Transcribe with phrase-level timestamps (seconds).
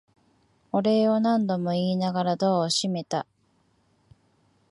[0.71, 3.27] お礼を何度も言いながらドアを閉めた。